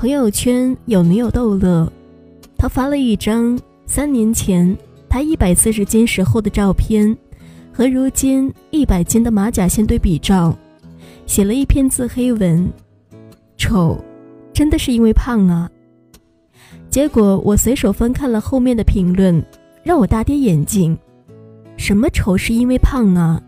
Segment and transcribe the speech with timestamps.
[0.00, 1.86] 朋友圈有女友逗乐，
[2.56, 4.74] 他发了一张三年前
[5.10, 7.14] 他一百四十斤时候的照片，
[7.70, 10.56] 和如今一百斤的马甲线对比照，
[11.26, 12.66] 写了一篇自黑文
[13.58, 14.02] ：“丑，
[14.54, 15.70] 真的是因为胖啊。”
[16.88, 19.44] 结果我随手翻看了后面的评论，
[19.82, 20.96] 让我大跌眼镜。
[21.76, 23.38] 什么丑是因为胖啊？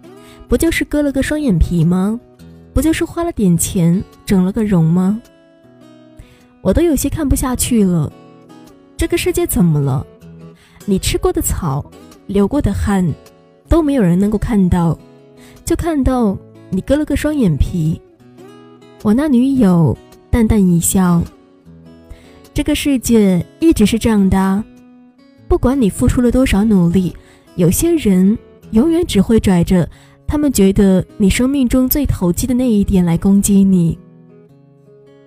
[0.48, 2.20] 不就是割了个双眼皮吗？
[2.74, 5.18] 不就是花了点钱整了个容吗？
[6.62, 8.10] 我都有些看不下去了，
[8.96, 10.06] 这个世界怎么了？
[10.86, 11.84] 你吃过的草，
[12.28, 13.04] 流过的汗，
[13.68, 14.96] 都没有人能够看到，
[15.64, 16.38] 就看到
[16.70, 18.00] 你割了个双眼皮。
[19.02, 19.96] 我那女友
[20.30, 21.20] 淡淡一笑。
[22.54, 24.62] 这个世界一直是这样的，
[25.48, 27.12] 不管你付出了多少努力，
[27.56, 28.38] 有些人
[28.70, 29.88] 永远只会拽着
[30.28, 33.98] 他们觉得你生命中最投机的那一点来攻击你。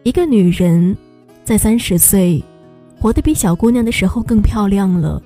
[0.03, 0.95] 一个女人。
[1.45, 2.43] 在三十岁，
[2.99, 5.21] 活得比小姑娘的时候更漂亮了。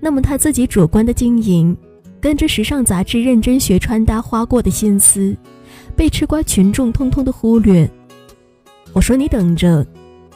[0.00, 1.76] 那么她自己主观的经营，
[2.20, 5.36] 跟着时尚杂志认真学穿搭花过的心思，
[5.96, 7.90] 被吃瓜群众通通的忽略。
[8.92, 9.84] 我说你等着，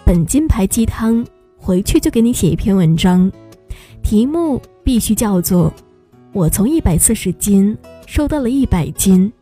[0.05, 1.25] 本金牌鸡汤
[1.57, 3.31] 回去就给你写一篇文章，
[4.03, 5.73] 题目必须叫做
[6.35, 9.33] “我从一百四十斤瘦到了一百斤”，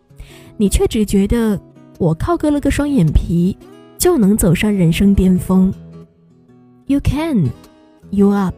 [0.59, 1.59] 你却只觉得
[1.99, 3.57] 我靠割了个双眼皮。
[3.99, 5.75] 就能走上人生巅峰。
[6.87, 7.51] You can,
[8.11, 8.55] you up。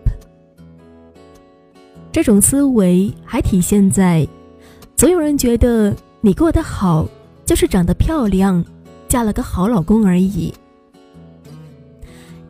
[2.13, 4.29] 这种思维还体现在，
[4.95, 7.09] 总有人觉得你过得好，
[7.45, 8.65] 就是长得漂亮，
[9.09, 10.53] 嫁了个好老公而已。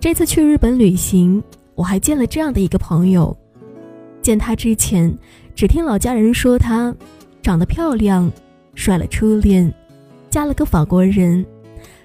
[0.00, 1.42] 这次去日本旅行，
[1.74, 3.36] 我还见了这样的一个朋友。
[4.22, 5.16] 见他之前，
[5.54, 6.94] 只听老家人说他
[7.40, 8.30] 长得漂亮，
[8.74, 9.72] 甩了初恋，
[10.28, 11.44] 嫁了个法国人。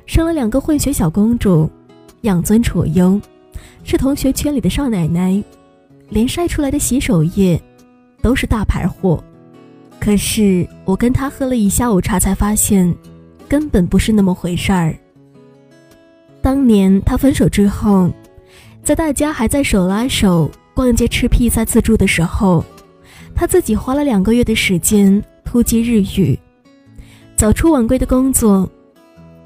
[0.05, 1.69] 生了两个混血小公主，
[2.21, 3.19] 养尊处优，
[3.83, 5.43] 是同学圈里的少奶奶，
[6.09, 7.61] 连晒出来的洗手液
[8.21, 9.23] 都是大牌货。
[9.99, 12.93] 可是我跟她喝了一下午茶，才发现
[13.47, 14.95] 根本不是那么回事儿。
[16.41, 18.11] 当年他分手之后，
[18.83, 22.63] 在大家还在手拉手逛街吃披萨自助的时候，
[23.33, 26.37] 他自己花了两个月的时间突击日语，
[27.35, 28.69] 早出晚归的工作。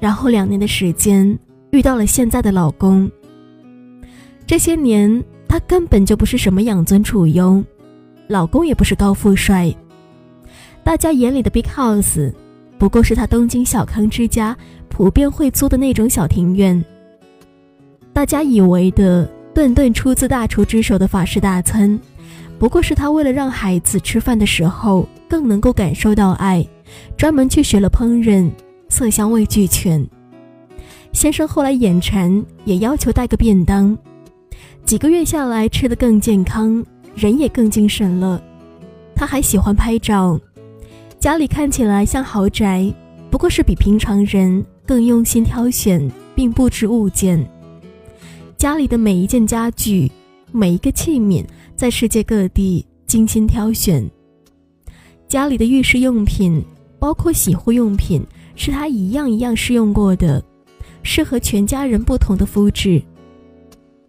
[0.00, 1.38] 然后两年的时间
[1.70, 3.08] 遇到了现在的老公。
[4.46, 7.62] 这些年他根本就不是什么养尊处优，
[8.26, 9.72] 老公也不是高富帅。
[10.82, 12.32] 大家眼里的 big house，
[12.78, 14.56] 不过是他东京小康之家
[14.88, 16.82] 普遍会租的那种小庭院。
[18.12, 22.00] 大家以为的顿顿出自大厨之手的法式大餐，
[22.58, 26.66] 不过是他为了让孩子吃饭的时候更能够感受到爱，
[27.16, 28.50] 专门去学了烹饪。
[28.90, 30.06] 色香味俱全。
[31.12, 33.96] 先生后来眼馋，也要求带个便当。
[34.84, 36.84] 几个月下来，吃得更健康，
[37.14, 38.42] 人也更精神了。
[39.14, 40.38] 他还喜欢拍照，
[41.18, 42.92] 家里看起来像豪宅，
[43.30, 47.44] 不过是比平常人更用心挑选并布置物件。
[48.56, 50.10] 家里的每一件家具，
[50.52, 51.44] 每一个器皿，
[51.76, 54.08] 在世界各地精心挑选。
[55.28, 56.64] 家里的浴室用品，
[56.98, 58.24] 包括洗护用品。
[58.62, 60.44] 是他一样一样试用过的，
[61.02, 63.02] 适合全家人不同的肤质。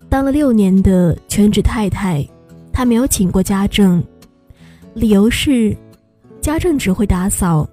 [0.10, 2.28] 当了六年的全职太太，
[2.74, 4.04] 她没有请过家政，
[4.94, 5.74] 理由是，
[6.42, 7.66] 家政只会打扫，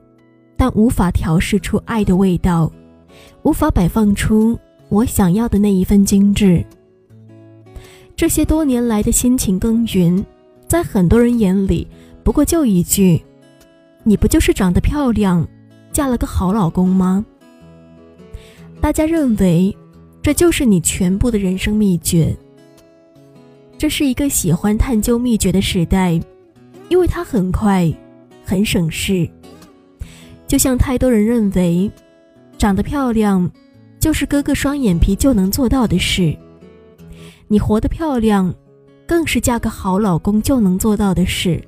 [0.57, 2.71] 但无法调试出爱的味道，
[3.43, 4.57] 无法摆放出
[4.89, 6.65] 我想要的那一份精致。
[8.15, 10.25] 这些多年来的辛勤耕耘，
[10.69, 11.89] 在很多人眼里，
[12.23, 13.21] 不过就一句
[14.05, 15.45] ：“你不就是长得漂亮？”
[15.93, 17.25] 嫁了个好老公吗？
[18.81, 19.77] 大家认为，
[20.23, 22.37] 这就是你全部的人生秘诀。
[23.77, 26.21] 这是一个喜欢探究秘诀的时代，
[26.89, 27.93] 因为它很快，
[28.45, 29.29] 很省事。
[30.47, 31.91] 就像太多人认为，
[32.57, 33.51] 长得漂亮
[33.99, 36.37] 就是割个双眼皮就能做到的事。
[37.49, 38.55] 你活得漂亮，
[39.07, 41.63] 更是嫁个好老公就能做到的事。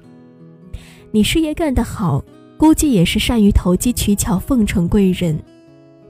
[1.11, 2.25] 你事业干得好。
[2.61, 5.43] 估计也是善于投机取巧、奉承贵人，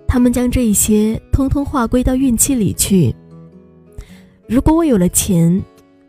[0.04, 3.14] 他们将这些通通划归到运气里去。
[4.48, 5.62] 如果我有了钱，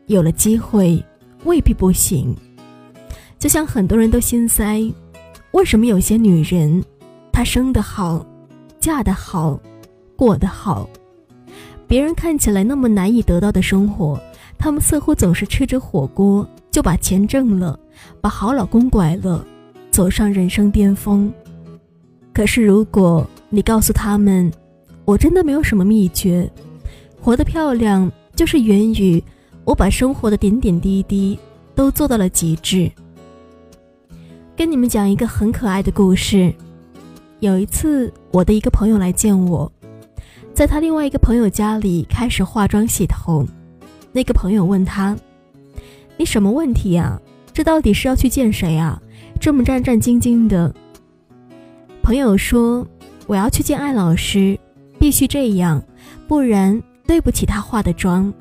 [0.08, 1.00] 有了机会，
[1.44, 2.36] 未必不行。
[3.38, 4.92] 就像很多人都心塞，
[5.52, 6.84] 为什么有些女人，
[7.32, 8.26] 她生得好，
[8.80, 9.60] 嫁得好，
[10.16, 10.90] 过得好，
[11.88, 14.20] 别人看起来那么难以得到的生活，
[14.58, 17.80] 他们似乎总是吃着火锅就把钱挣了，
[18.20, 19.46] 把好老公拐了。
[19.92, 21.30] 走上人生巅峰，
[22.34, 24.50] 可是如果你告诉他们，
[25.04, 26.50] 我真的没有什么秘诀，
[27.20, 29.22] 活得漂亮就是源于
[29.66, 31.38] 我把生活的点点滴滴
[31.76, 32.90] 都做到了极致。
[34.56, 36.54] 跟你们讲一个很可爱的故事。
[37.42, 39.70] 有一次，我的一个朋友来见我，
[40.54, 43.46] 在他另外一个朋友家里开始化妆洗头。
[44.14, 45.18] 那个朋友问他
[46.18, 47.20] ：“你什么问题呀？
[47.52, 49.02] 这到底是要去见谁啊？
[49.42, 50.74] 这么战战兢兢的。”
[52.02, 52.88] 朋友说
[53.28, 54.58] ：“我要去见艾老师，
[55.00, 55.84] 必须这样，
[56.28, 58.32] 不然对不起他化的妆。”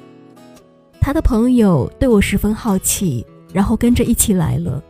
[1.00, 4.82] 他的朋友对我十分好奇，然后跟着一起来了。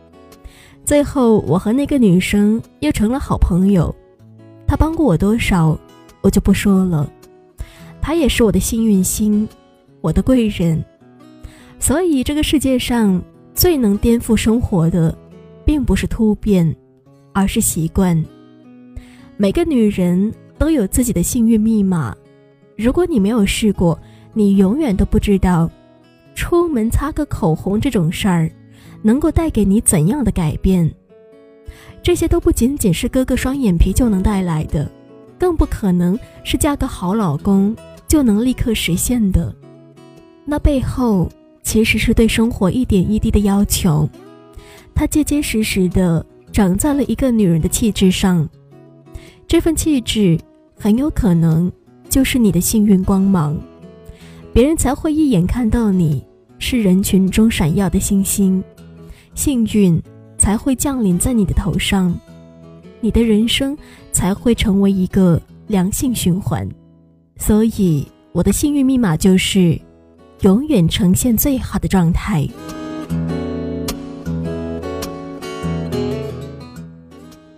[0.83, 3.95] 最后，我和那个女生又成了好朋友。
[4.67, 5.77] 她帮过我多少，
[6.21, 7.09] 我就不说了。
[8.01, 9.47] 她也是我的幸运星，
[10.01, 10.83] 我的贵人。
[11.79, 13.21] 所以，这个世界上
[13.53, 15.17] 最能颠覆生活的，
[15.65, 16.75] 并不是突变，
[17.33, 18.23] 而是习惯。
[19.37, 22.15] 每个女人都有自己的幸运密码。
[22.77, 23.99] 如果你没有试过，
[24.33, 25.69] 你永远都不知道，
[26.35, 28.51] 出门擦个口红这种事儿。
[29.03, 30.87] 能够带给你怎样的改变？
[32.03, 34.87] 这些都不仅仅是割个双眼皮就能带来的，
[35.39, 37.75] 更不可能是嫁个好老公
[38.07, 39.51] 就能立刻实现的。
[40.45, 41.27] 那背后
[41.63, 44.07] 其实是对生活一点一滴的要求，
[45.01, 48.47] 它结结实实的长在了一个女人的气质上。
[49.47, 50.39] 这份气质
[50.79, 51.71] 很有可能
[52.07, 53.57] 就是你的幸运光芒，
[54.53, 56.23] 别人才会一眼看到你
[56.59, 58.63] 是人群中闪耀的星星。
[59.33, 59.99] 幸运
[60.37, 62.15] 才会降临在你的头上，
[62.99, 63.75] 你的人生
[64.11, 66.69] 才会成为一个良性循环。
[67.37, 69.81] 所以，我的幸运密码就是
[70.41, 72.47] 永远呈现最好的状态。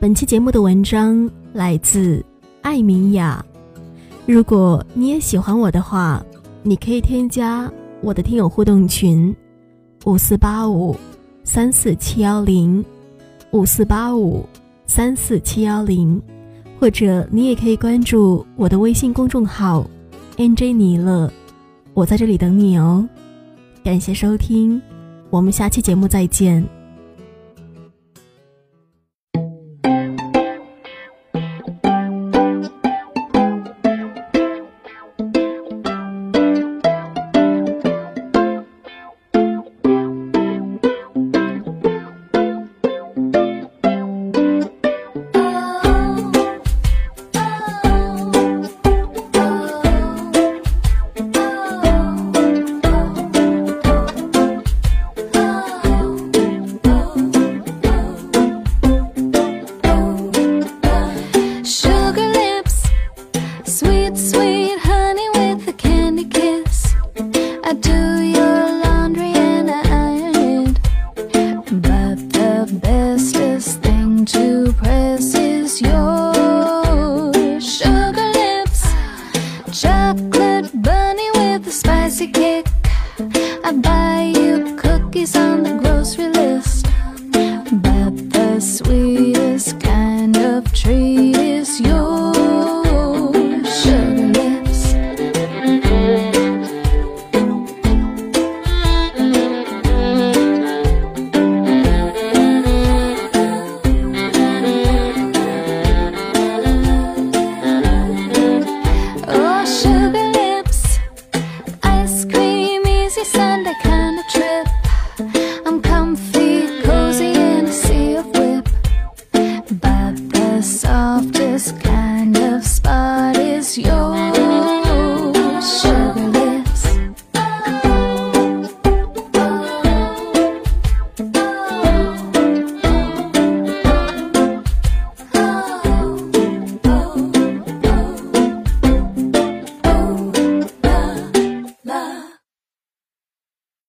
[0.03, 2.21] 本期节目的文章来自
[2.61, 3.41] 艾明雅。
[4.25, 6.21] 如果你也喜欢我的话，
[6.61, 7.71] 你可以添加
[8.01, 9.33] 我的听友互动群：
[10.03, 10.93] 五四八五。
[11.45, 12.83] 三四七幺零，
[13.51, 14.45] 五四八五，
[14.85, 16.21] 三四七幺零，
[16.77, 19.89] 或者你也可以关注我的微信公众号
[20.35, 21.31] “nj 尼乐”，
[21.95, 23.07] 我在这里等你哦。
[23.85, 24.81] 感谢收听，
[25.29, 26.61] 我们下期节目再见。